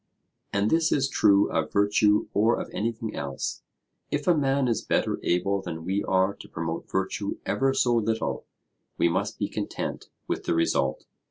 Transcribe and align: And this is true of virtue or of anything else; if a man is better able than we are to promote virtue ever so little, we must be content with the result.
And 0.51 0.71
this 0.71 0.91
is 0.91 1.07
true 1.07 1.51
of 1.51 1.71
virtue 1.71 2.27
or 2.33 2.59
of 2.59 2.71
anything 2.73 3.15
else; 3.15 3.61
if 4.09 4.25
a 4.27 4.33
man 4.35 4.67
is 4.67 4.81
better 4.81 5.19
able 5.21 5.61
than 5.61 5.85
we 5.85 6.03
are 6.05 6.33
to 6.37 6.49
promote 6.49 6.89
virtue 6.89 7.37
ever 7.45 7.71
so 7.75 7.97
little, 7.97 8.47
we 8.97 9.07
must 9.09 9.37
be 9.37 9.47
content 9.47 10.09
with 10.27 10.45
the 10.45 10.55
result. 10.55 11.05